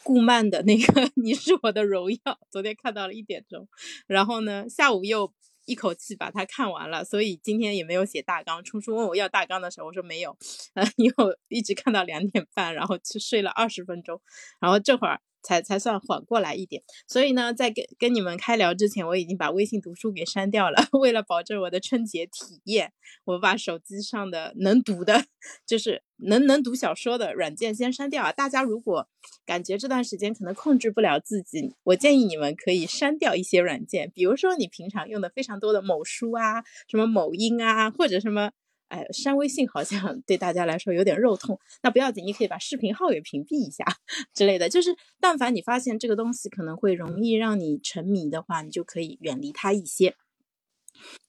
[0.03, 2.17] 顾漫的那个《你是我的荣耀》，
[2.49, 3.67] 昨天看到了一点钟，
[4.07, 5.31] 然后呢，下午又
[5.65, 8.63] 一口气把它看完了，所以今天也没有写大纲。
[8.63, 10.35] 冲冲问我要大纲的时候，我说没有，
[10.73, 14.19] 呃， 因为我一直看到两点半，然后去睡了二十分钟，
[14.59, 15.21] 然后这会儿。
[15.41, 20.87] 才才算缓过来一点，所以呢，在跟跟你们开聊之前，我已经把微信读书给删掉了。
[20.99, 22.93] 为了保证我的春节体验，
[23.25, 25.25] 我把手机上的能读的，
[25.65, 28.31] 就是能能读小说的软件先删掉啊。
[28.31, 29.07] 大家如果
[29.45, 38.51] 感觉这段时间可能控制不了自己，我建议你们可以删掉一些软件，比如说你平常用的非常多的某书啊，什么某音啊，或者什么。
[38.89, 43.85] 哎，删微信好像 对大家来说有点肉痛，那不要紧，你可以把视频号也屏蔽一下
[44.33, 44.67] 之类的。
[44.67, 50.15] 就是，但凡你发现这个东西可能会容易让你沉迷的话，你就可以远离它一些。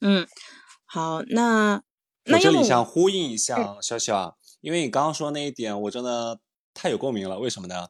[0.00, 0.26] 嗯，
[0.86, 1.82] 好，那
[2.32, 6.40] 我这里想呼应一下小小啊，因为你刚刚说那一点，我真的
[6.72, 7.38] 太有共鸣了。
[7.38, 7.88] 为什么呢？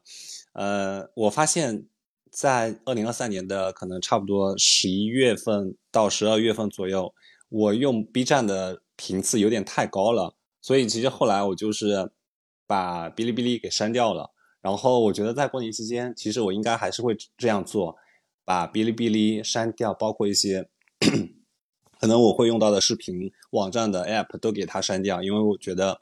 [0.53, 1.87] 呃，我发现，
[2.29, 7.13] 在二零二三年的可能差不多十一月份到十二月份左右，
[7.47, 8.81] 我用 B 站的。
[9.03, 12.11] 频次有点太高了，所以其实后来我就是
[12.67, 14.29] 把哔哩哔哩给删掉了。
[14.61, 17.97] 然后我觉得在过年期间，其实我应该还是会这样做，
[18.45, 20.69] 把哔哩哔哩删掉，包括一些
[21.99, 25.97] 可能我会用到的视频网站的 app 都给它删掉，因为我觉得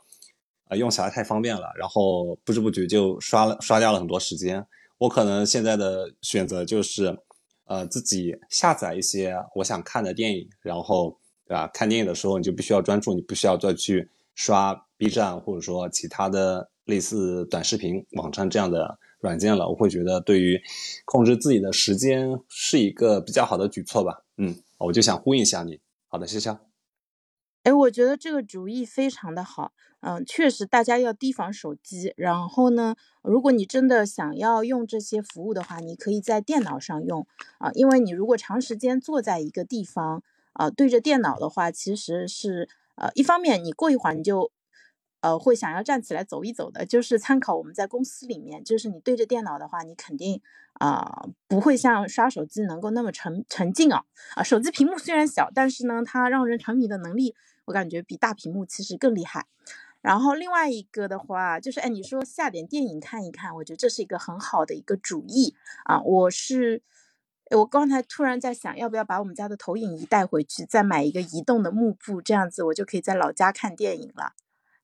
[0.65, 1.71] 啊用起来太方便了。
[1.77, 4.67] 然后不知不觉就刷了刷掉了很多时间。
[4.97, 7.17] 我可能现在的选择就是
[7.63, 11.17] 呃自己下载一些我想看的电影，然后。
[11.49, 11.67] 对吧？
[11.73, 19.67] 看电影的时候你就必须要专注，你不需要再去刷 B 站或者说其他的类似短视频网站这样的软件了。
[19.67, 20.61] 我会觉得对于
[21.05, 24.23] 控制自己的时间是一个比较好的举措吧。
[24.37, 25.79] 嗯，我就想呼应一下你。
[26.07, 26.55] 好的，谢谢。
[27.63, 29.71] 哎，我觉得这个主意非常的好。
[30.01, 32.13] 嗯，确实大家要提防手机。
[32.15, 37.25] 然后呢，如果你真的想要用这些服务的话，你可以在电脑上用
[37.57, 40.21] 啊，因为你如果长时间坐在一个地方。
[40.59, 44.51] 啊，对着电脑的话，其实是呃，一方面你过一会儿你就
[45.21, 50.41] 呃会想要站起来走一走的，就是参考我们在公司里面，就是你对着电脑的话，你肯定
[50.73, 54.03] 啊不会像刷手机能够那么沉沉浸啊
[54.35, 59.45] 啊，手机屏幕虽然小，但是呢，它让人沉迷的能力，我感觉比大屏幕其实更厉害。
[60.01, 66.83] 然后另外一个的话，就是哎，你说下点电影看一看，我觉得这是一个很好的一个主意啊，我是。
[67.57, 74.33] 我刚才突然在想，要不要把我们家的投影仪带回去，再买一个移动的幕布，这样子我就可以在老家看电影了，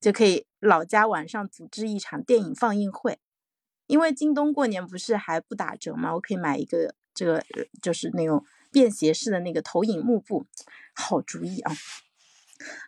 [0.00, 3.18] 就可以老家晚上组织一场电影放映会。
[3.86, 6.14] 因为京东过年不是还不打折吗？
[6.14, 7.44] 我可以买一个这个
[7.80, 10.44] 就是那种便携式的那个投影幕布，
[10.92, 11.72] 好主意啊！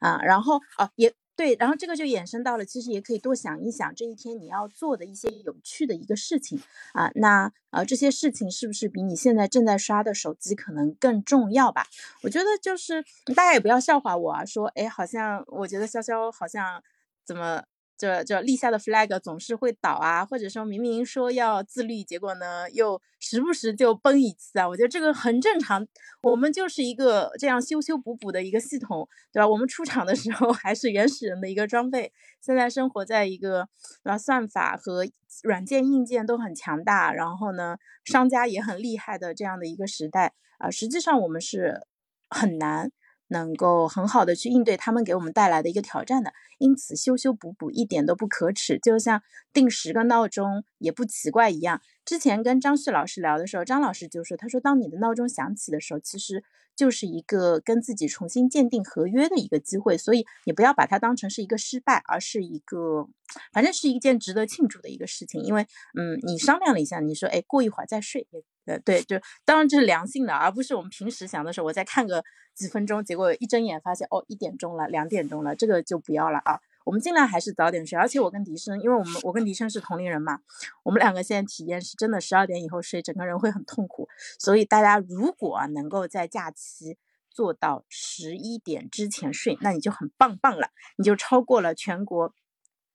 [0.00, 1.14] 啊，然后啊也。
[1.38, 6.60] 对，然后这个就衍生到了，其实也可以多想一想这一天你要做的一些有趣的一个事情
[6.92, 7.12] 啊。
[7.14, 11.86] 那呃，这些事情是不是比你现在正在刷的手机可能更重要吧？
[12.22, 13.04] 我觉得就是
[13.36, 16.82] 大家也不要笑话我啊，说哎，好像我觉得潇潇好像
[17.24, 17.62] 怎么。
[17.98, 24.68] 这这立下的 flag 总是会倒啊，或者说明明说要自律，结果呢又时不时就崩一次啊。
[24.68, 25.84] 我觉得这个很正常，
[26.22, 29.48] 我们就是一个这样修修补补的一个系统，对吧？
[29.48, 33.68] 我们出厂的时候还是原始人的一个装备，现在生活在一个
[34.04, 35.04] 啊算法和
[35.42, 41.82] 软件硬件都很强大，然后呢商家也很厉害的这样的一个时代啊，实际上我们是
[42.30, 42.92] 很难。
[43.28, 51.80] 能够很好的去应对他们给我们带来的一个挑战的，因此修修补补一点都不可耻，就像定十个闹钟也不奇怪一样。
[52.04, 56.42] 之前跟张旭老师聊的时候，张老师就说，他说当你的闹钟响起的时候，其实
[56.74, 63.08] 就是一个跟自己重新鉴定合约的一个机会，所以你不要把它当成是一个失败，而是一个，
[63.52, 65.42] 反正是一件值得庆祝的一个事情。
[65.42, 65.66] 因为，
[65.98, 72.22] 嗯，你商量了一下，你说，哎，过一会儿再睡也，呃，对，就当然这是良性的，而不是我们平时想的时候，我再看个
[72.54, 76.60] 几分钟，结果一睁眼发现，哦，一点钟了，两点钟了，这个就不要了啊。
[76.84, 80.40] 我们尽量还是早点睡，而且我跟迪生，因为我们我跟迪生是同龄人嘛，
[80.82, 84.08] 我们两个现在体验是真的十二点以后睡，整个人会很痛苦。
[84.38, 86.96] 所以大家如果能够在假期
[87.30, 92.32] 做到十一点之前睡，那你就很棒棒了，你就超过了全国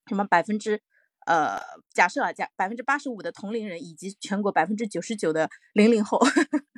[0.08, 0.82] 什么百分之
[1.26, 1.60] 呃，
[1.94, 6.20] 假设啊，假百分之八十五的同龄人以及全国百分之九十九的零零后，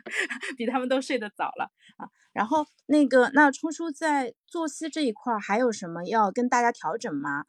[0.58, 2.10] 比他们都睡得早了啊。
[2.34, 7.46] 然后那个，那冲叔在作息这一块还有什么要跟大家调整吗？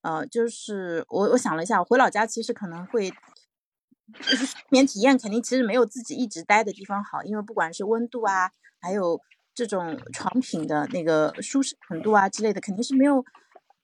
[0.00, 8.50] 呃，就是我我想了一下，我回老家其实可能会就是睡眠体验肯定其实没有自己一直待的地方好，因为不管是温度啊，
[8.80, 9.20] 还有
[9.54, 13.24] 这种床品的那个舒适程度啊之类的，肯定是没有，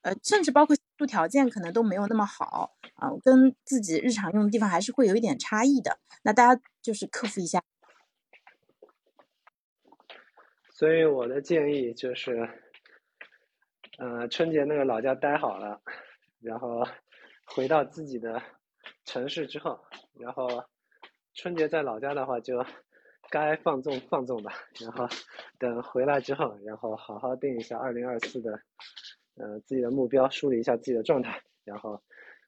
[0.09, 5.99] 呃，甚至包括住条件可能都没有那么好啊，跟自己日常用的地方还是会有一点差异的。
[6.23, 7.63] 那大家就是克服一下。
[10.71, 12.49] 所以我的建议就是，
[13.99, 15.83] 呃，春节那个老家待好了，
[16.41, 16.87] 然后
[17.45, 18.41] 回到自己的
[19.05, 19.79] 城市之后，
[20.15, 20.65] 然后
[21.35, 22.65] 春节在老家的话就
[23.29, 25.07] 该放纵放纵吧，然后
[25.59, 28.63] 等回来之后，然后好好定一下二零二四的，
[29.39, 32.03] 呃，自己的目标，梳理一下自己的状态，然后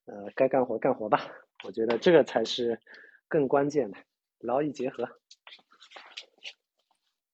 [0.07, 1.29] 呃，该干活干活吧。
[1.65, 2.81] 我觉得这个才是
[3.29, 3.99] 更关键的，
[4.39, 5.09] 劳逸结合。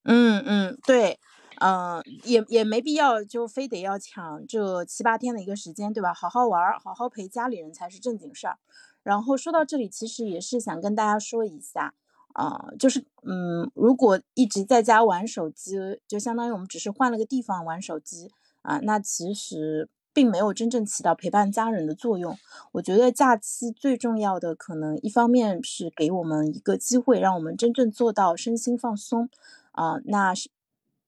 [0.02, 1.18] 嗯嗯，对，
[1.60, 6.12] 嗯，也也没必要就非得要抢这七八天的一个时间，对吧？
[6.14, 8.58] 好好玩，好好陪家里人才是正经事儿。
[9.02, 11.94] 然后说到这里，其实也是想跟大家说一下，
[12.34, 18.30] 啊，就是嗯，如果一直在家玩手机，就相当于我们只是换了个地方玩手机
[18.66, 22.36] 啊，那其实并没有真正起到陪伴家人的作用。
[22.72, 29.28] 我觉得假期最重要的，可能一方面是给我们一个机会，让我们真正做到身心放松。
[29.72, 30.50] 啊，那是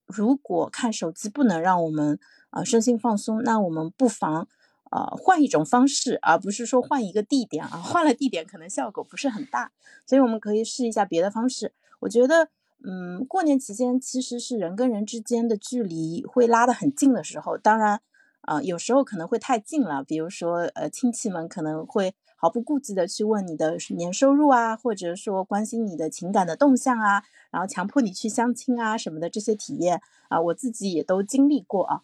[0.05, 2.19] 如果看手机不能让我们
[2.51, 4.47] 啊身心放松，那我们不妨
[4.91, 9.71] 呃换一种方式，而不是说换一个地点啊，换了地点可能效果不是很大，
[10.05, 11.73] 所以我们可以试一下别的方式。
[12.01, 12.49] 我觉得，
[12.83, 18.01] 嗯，过年期间其实是人跟人之间的距离会拉得很近的时候，当然，
[18.41, 22.13] 啊有时候可能会太近了，比如说呃亲戚们可能会。
[22.41, 32.01] 毫不顾忌的去问你的年收入啊，或者说关心你的情感的动向啊，然后强迫你去相亲啊什么的这些体验啊，我自己也都经历过啊。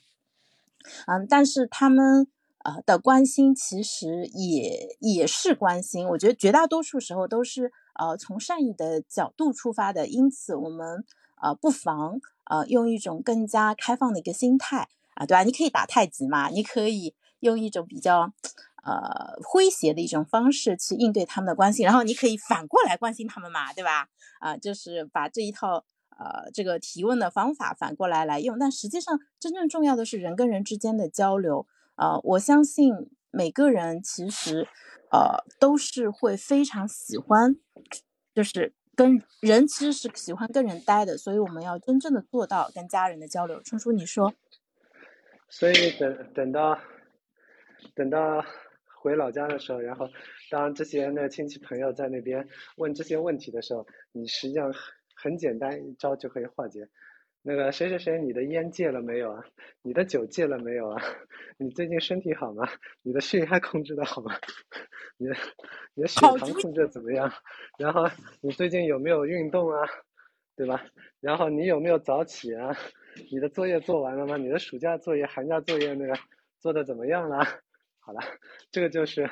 [1.08, 2.28] 嗯，但是他们
[2.66, 11.04] 呃的关心其实也也是关心，我觉得绝大多数时候都是呃从善意的角度出发的，因此我们
[11.42, 15.44] 呃不妨呃用一种更加开放的一个心态啊，对吧？
[15.44, 18.34] 你可以打太极嘛，你可以用一种比较。
[18.88, 24.08] 呃，诙谐的一种方式去应对他们的关心，然后你可以反过来关心他们嘛，对吧？
[24.40, 25.84] 啊，就是把这一套
[26.20, 28.60] 呃这个提问的方法反过来来用。
[28.60, 31.66] 但实际上，真正重要的是人跟人之间的交流。
[31.96, 34.68] 呃，我相信每个人其实
[35.12, 37.56] 呃都是会非常喜欢，
[38.34, 43.62] 就是跟人其实是喜欢跟人待的，所以我们要真正的做到跟家人的交流。
[43.62, 44.34] 春叔，你说？
[45.50, 46.80] 所以等等到
[47.94, 48.46] 等到。
[49.06, 50.10] 回老家的时候，然后
[50.50, 54.74] 当这些那亲戚朋友在那边问这些问题的时候，你实际上
[55.16, 56.90] 很简单一招就可以化解。
[57.48, 59.46] 那个谁谁谁，你的烟戒了没有啊？
[59.84, 61.00] 你的酒戒了没有啊？
[61.58, 62.68] 你最近身体好吗？
[63.04, 64.36] 你的血压控制的好吗？
[65.18, 65.36] 你的
[65.94, 67.32] 你的血糖控制怎么样？
[67.78, 68.10] 然后
[68.42, 69.88] 你最近有没有运动啊？
[70.56, 70.84] 对吧？
[71.20, 72.76] 然后你有没有早起啊？
[73.32, 74.38] 你的作业做完了吗？
[74.38, 76.18] 你的暑假作业、寒假作业那个
[76.60, 77.46] 做的怎么样了？
[78.00, 78.22] 好了，
[78.72, 79.30] 这个就是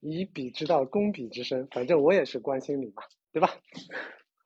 [0.00, 3.50] 以彼之道攻彼之身，反正我也是关心你嘛，对吧？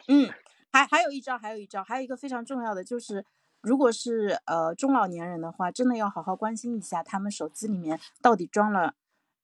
[0.08, 0.28] 嗯，
[0.76, 3.24] 还还有一招，还有一招，还有一个非常重要的就是，
[3.62, 8.94] 如果是呃中老年人的话，真的要好好关心一下他们手机里面到底装了，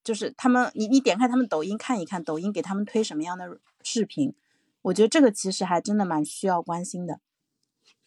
[0.03, 4.35] 就是他们你你点开他们抖音看一看，抖音给他们推什么样的视频，
[4.83, 7.19] 我觉得这个其实还真的蛮需要关心的。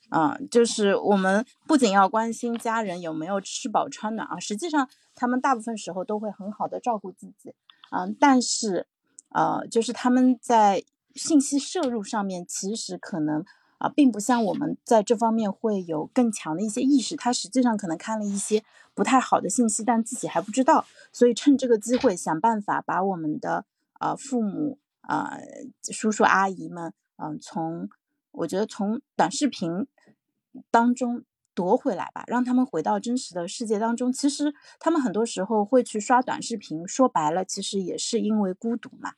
[0.09, 7.53] 啊，就是我们不仅要关心家人有没有吃饱穿暖啊，实际上他们大部分时候都会很好的照顾自己，
[7.91, 8.87] 嗯，但是，
[9.31, 10.85] 呃，就是他们在
[11.17, 13.45] 信息摄入上面，其实可能
[13.79, 18.63] 啊，并不像我们在这方面会有更强的一些意识，他实际上可能看了一些
[18.95, 25.39] 不太好的信息，但自己还不知道，所以趁这个机会想办法把我们的啊父母啊
[25.83, 27.89] 叔叔阿姨们，嗯，从
[28.33, 29.87] 我觉得从短视频。
[30.71, 34.11] 当中夺回来吧，让他们回到真实的世界当中。
[34.11, 39.13] 其实他们很多时候会去刷短视频，说白了，其实也是因为孤独嘛。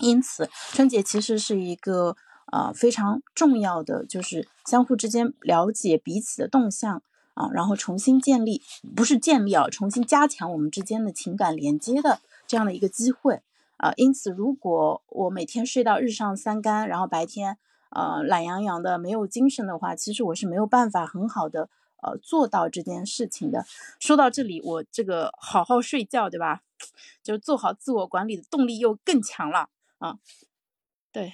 [0.00, 2.16] 因此，春节其实是一个
[2.52, 7.02] 呃非常重要的，就是相互之间了解彼此的动向
[7.34, 8.62] 啊，然后重新建立，
[8.96, 13.42] 不是建立啊，重新加强我们之间的情感连接的这样的一个机会
[13.76, 13.92] 啊。
[13.96, 17.58] 因此，如果我每天睡到日上三竿，然后白天。
[17.92, 21.68] 呃，懒洋洋的，没有精神的话，其实我是没有办法很好的
[22.04, 23.66] 呃做到这件事情的。
[23.98, 26.60] 说到这里，我这个好好睡觉，对吧？
[27.24, 29.70] 就是做好自我管理的动力又更强了
[30.00, 30.18] 啊。
[31.12, 31.32] 对，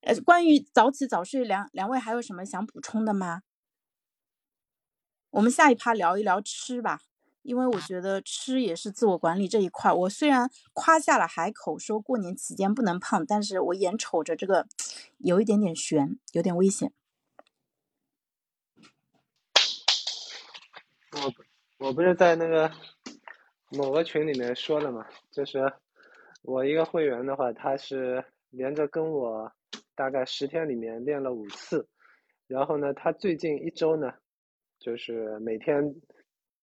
[0.00, 3.42] 呃，关于早起早睡，两两位还有什么想补充的吗？
[5.30, 7.00] 我们下一趴聊一聊吃吧。
[7.42, 9.92] 因为我觉得吃也是自我管理这一块。
[9.92, 14.66] 我虽然夸下了海口说过年期间不能胖，但是我眼瞅着这个
[15.18, 16.90] 有一点点悬，有点危险。
[21.12, 22.72] 我我不是在那个
[23.68, 25.70] 某个群里面说的嘛，就是
[26.44, 29.50] 我一个会员的话，他是连着跟我
[29.94, 31.88] 大概十天里面练了五次，
[32.46, 34.12] 然后呢，他最近一周呢，
[34.78, 35.82] 就是每天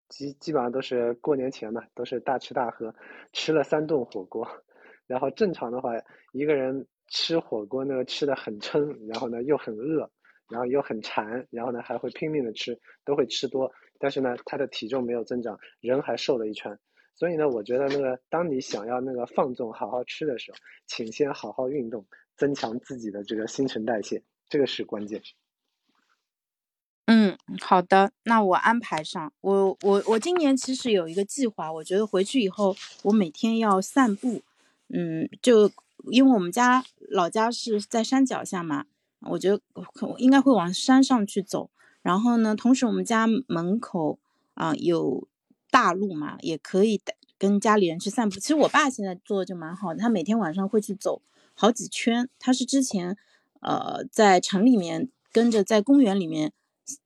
[0.08, 2.94] 基基本上都是过年前嘛，都是大吃大喝，
[3.32, 4.46] 吃了三顿火锅，
[5.06, 5.92] 然后正常的话，
[6.32, 10.10] 一个人吃火锅呢吃的很撑，然后呢又很饿。
[10.50, 13.70] 然后又很馋，然后呢还会拼命的吃，都会吃多，
[14.00, 16.76] 但是呢他的体重没有增长，人还瘦了一圈。
[17.14, 22.06] 所以呢，我觉得那个当你想要那个放纵好好吃的时候，请先好好运动，
[22.36, 25.22] 增强自己的这个新陈代谢，这个是关键。
[27.06, 29.32] 嗯，好的，那我安排上。
[29.40, 34.42] 我我我今年其实有一个计划，我觉得回去以后我每天要散步。
[34.88, 35.70] 嗯，就
[36.10, 38.86] 因为我们家老家是在山脚下嘛。
[39.28, 39.60] 我觉得
[40.16, 41.68] 应该会往山上去走，
[42.00, 44.18] 然后呢，同时我们家门口
[44.54, 45.28] 啊有
[45.70, 47.00] 大路嘛，也可以
[47.38, 48.38] 跟家里人去散步。
[48.38, 51.22] 其实我爸现在做的就蛮好的，他每天晚上会去走
[51.54, 52.28] 好几圈。
[52.38, 53.16] 他是之前
[53.60, 56.52] 呃在城里面跟着在公园里面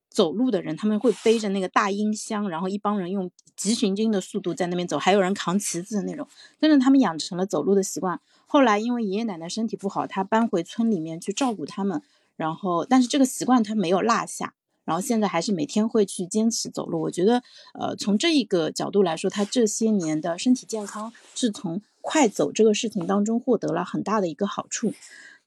[0.09, 6.27] 走路的人，他们会背着那个大音箱，然后一帮人用急行军的速度在那边走，还有人扛旗子的那种，
[6.59, 8.19] 跟着他们养成了走路的习惯。
[8.45, 12.01] 后来因为爷爷奶奶身体不好，他搬回村里面去照顾他们，
[12.37, 14.53] 然后但是这个习惯他没有落下，
[14.85, 17.01] 然后现在还是每天会去坚持走路。
[17.01, 24.93] 我觉得，呃，从这一个角度来说，他这些年的身体健康是从快走这个事情当中获得了很大的一个好处。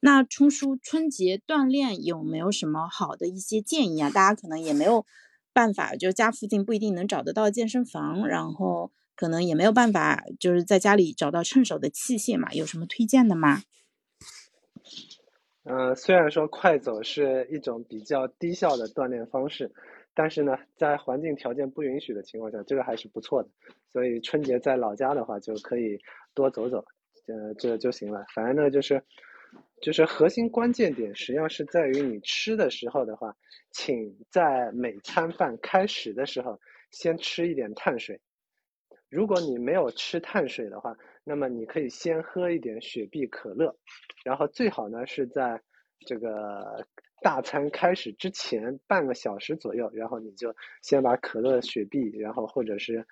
[0.01, 4.09] 那冲叔春节锻炼有没有什么好的一些建议啊？
[4.09, 5.05] 大家可能也没有
[5.51, 8.91] 办法，就家附近不一定能找得到健身房，然后。
[9.15, 12.53] 可能也没有办法，就是在家里找到趁手的器械嘛？
[12.53, 13.63] 有什么推荐的吗？
[15.71, 19.71] 嗯，虽然说快走是一种比较低效的锻炼方式，
[20.15, 23.49] 但是呢，在环境条件不允许的情况下，这个还是不错的。
[23.93, 25.99] 所以春节在老家的话，就可以
[26.33, 26.83] 多走走，
[27.27, 28.25] 呃，这就行了。
[28.33, 28.99] 反正呢，就是，
[29.79, 33.37] 就是核心关键点，实际上是在于你吃的时候的话，
[33.69, 36.59] 请在每餐饭开始的时候
[36.89, 38.19] 先吃一点碳水。
[39.07, 40.97] 如果你没有吃碳水的话，
[41.29, 43.77] 那么你可以先喝一点雪碧可乐，
[44.25, 45.61] 然后最好呢是在
[46.07, 46.83] 这个
[47.21, 53.05] 大餐开始之前半个小时左右，然后你就先把可乐、雪碧，然后或者是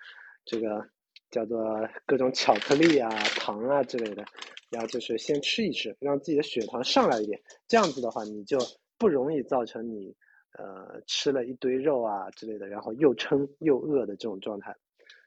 [0.45, 0.83] 这个
[1.29, 3.07] 叫做各种巧克力啊、
[3.39, 4.25] 糖啊之类的，
[4.71, 8.57] 然后就是先吃一吃，让自己的血糖上来一点，这样子的话你就
[8.97, 10.15] 不容易造成你
[10.57, 14.75] 呃吃了一堆肉啊之类的，然后又撑又饿的这种状态。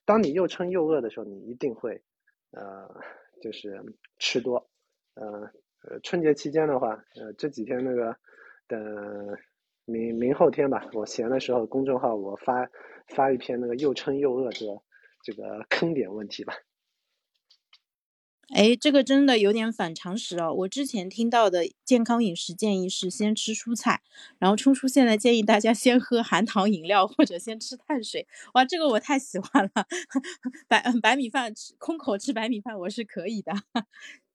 [0.04, 2.02] 当你又撑又饿的时候，你一定会，
[2.52, 2.88] 呃，
[3.40, 3.82] 就是
[4.18, 4.68] 吃多，
[5.14, 5.50] 呃，
[6.02, 8.16] 春节期间的话，呃，这几天那个，
[8.66, 8.78] 等
[9.84, 12.68] 明明后天吧，我闲的时候，公众号我发
[13.08, 14.82] 发一篇那个又撑又饿这个
[15.22, 16.54] 这个坑点问题吧。
[18.52, 20.52] 哎，这个真的有点反常识哦。
[20.52, 24.02] 我之前听到的健康饮食建议是先吃蔬菜，
[24.38, 28.26] 然后冲叔现在建议大家先喝含糖饮料或者先吃碳水。
[28.54, 29.86] 哇，这个我太喜欢了，
[30.66, 33.52] 白白米饭吃空口吃白米饭我是可以的。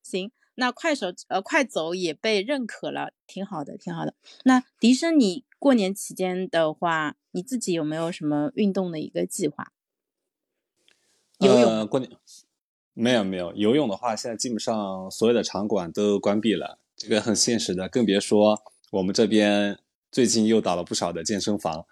[0.02, 4.14] 行，那快手呃快走也被认可了，挺好的，挺好的。
[4.46, 9.74] 那迪生，你过年期间的话，你自己有没有什么运动的一个计划？
[11.40, 12.10] 游泳过年。
[12.98, 19.78] 没有没有，游泳的话，现在基本上所有的场馆都关闭了，这个很现实的，更别说我们这边
[20.10, 21.86] 最近又倒了不少的健身房，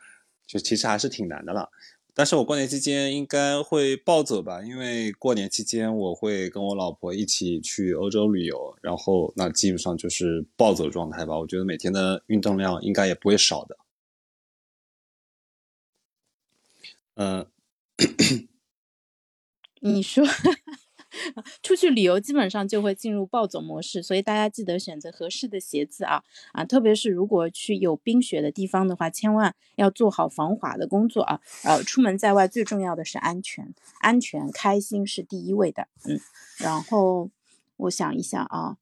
[0.48, 1.70] 就其实还是挺难的了。
[2.14, 11.38] 但是我过年期间应该会暴走吧，因为过年期间我会跟我老婆一起去欧洲旅游，然后那基本上就是暴走状态吧。
[11.38, 13.78] 我觉得每天的运动量应该也不会少的。
[17.16, 17.46] 嗯，
[19.82, 20.24] 你说。
[21.62, 26.66] 出去旅游基本上就会进入暴走模式，所以大家记得选择合适的鞋子啊啊！
[26.66, 31.40] 特别是如果去有冰雪的地方的话，千万要做好防滑的工作啊！
[31.64, 35.88] 呃，出门在外最重要的是安全，安全开心是第一位的。
[36.06, 36.20] 嗯，
[36.58, 37.30] 然后
[37.78, 38.78] 我想一想啊，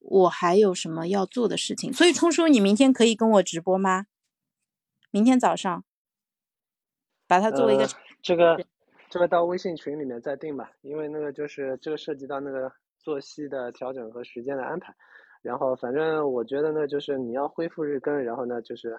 [0.00, 1.92] 我还有什么要做的事情？
[1.92, 4.06] 所以冲叔，你明天可以跟我直播吗？
[5.10, 5.84] 明天早上，
[7.26, 7.88] 把它作为一个
[8.22, 8.64] 这个。
[9.08, 14.94] 这个到微信群里面再定吧，因为那个就是这个涉及到那个作息的调整和时间的安排，
[15.42, 18.98] 然后反正我觉得呢，就是你要恢复日更，然后呢就是，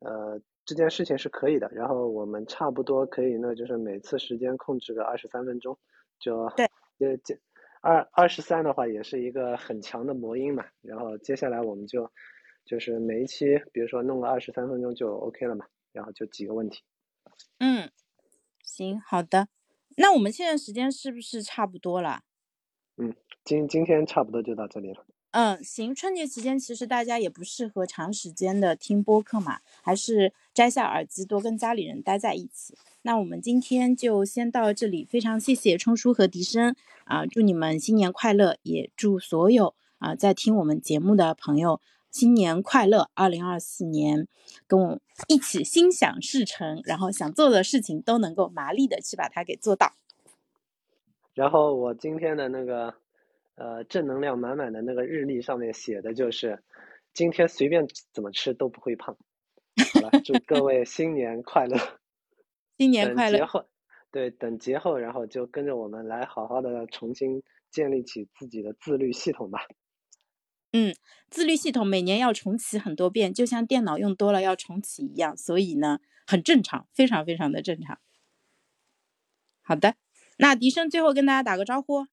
[0.00, 1.68] 呃，这件事情是可以的。
[1.72, 5.78] 然后我们差不多可以呢，就是每次时间控制个二十三分钟，
[6.18, 6.66] 就对，
[6.98, 7.38] 这这
[7.80, 10.64] 二二十三的话也是一个很强的魔音嘛。
[10.80, 12.10] 然后接下来我们就
[12.64, 15.66] 就是每一期，比如说弄个二十三分钟就 OK 了嘛。
[15.92, 16.82] 然后就几个问题。
[17.58, 17.90] 嗯，
[18.74, 19.48] 行，好的。
[19.98, 22.22] 那我们现在时间是不是差不多了？
[22.96, 23.14] 嗯，
[23.44, 25.04] 今今天差不多就到这里了。
[25.32, 25.94] 嗯，行。
[25.94, 32.74] 春节期间其实大家也不适合长时间的听播客嘛，还是摘下耳机，多跟家里人待在一起。
[33.02, 41.78] 那我们今天就先到这里，非常谢谢冲叔和笛声啊，祝你们新年快乐，也祝所有啊在听我们节目的朋友
[42.12, 44.28] 新年快乐，二零二四年
[44.68, 49.94] 跟我一起心想事成，然后想做的事情都能够麻利的去把它给做到。
[51.34, 52.94] 然后我今天的那个。
[53.54, 56.58] 呃，正能量满满的那个日历上面写的就是，
[57.12, 59.14] 今天随便怎么吃都不会胖。
[59.92, 61.76] 好了，祝各位 新年快乐！
[62.78, 63.36] 新年快乐！
[63.36, 63.66] 节后，
[64.10, 69.60] 对，等节后，然后就跟着我们来好好的重新建立起自己的自律系统吧。
[70.72, 70.94] 嗯，
[71.30, 77.98] 自律系统每年要重启很多遍，就像电脑用多了要重启一样，所以呢，很正常，非常非常的正常。
[79.62, 79.94] 好的，
[80.38, 82.06] 那笛声最后跟大家打个招呼。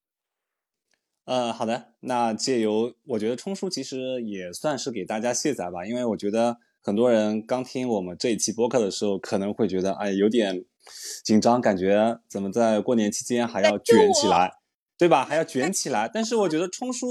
[1.25, 10.65] 呃，好的，那借由我觉得冲叔其实也算是给大家卸载吧，因为我觉得很多人刚听我们这一期播客的时候，可能会觉得哎有点
[11.23, 14.51] 紧张，感觉怎么在过年期间还要卷起来，
[14.97, 15.23] 对吧？
[15.23, 16.09] 还要卷起来。
[16.11, 17.07] 但是我觉得冲叔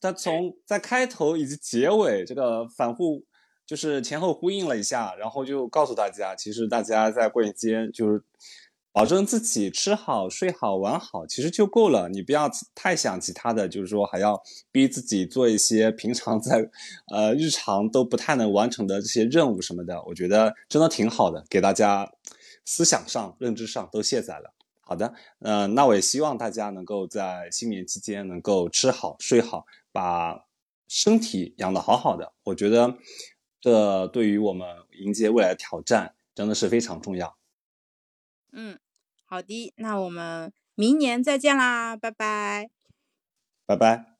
[0.00, 3.24] 他从在开头以及结尾这个反复
[3.66, 8.24] 就是前后呼应了一下，然后就告诉大家，其实大家在过年期间就是。
[8.90, 12.08] 保证自己吃好、睡好、玩好，其实就够了。
[12.08, 14.42] 你不要太想其他的，就是说还要
[14.72, 16.68] 逼自己做一些平常在
[17.14, 20.02] 呃日常都不太能完成的这些任务什么的。
[20.06, 22.10] 我觉得真的挺好的，给大家
[22.64, 24.52] 思想上、认知上都卸载了。
[24.80, 29.64] 好的，嗯，那我也希望大家能够在新年期间能够吃好、睡好，
[29.98, 30.46] 把
[30.86, 32.32] 身体养得好好的。
[32.44, 32.96] 我觉得
[33.60, 37.36] 这对于我们迎接未来的挑战真的是非常重要。
[38.52, 38.78] 嗯。
[39.30, 42.70] 好的，那我们明年再见啦，拜拜，
[43.66, 44.17] 拜拜。